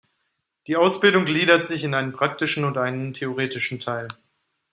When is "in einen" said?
1.83-2.11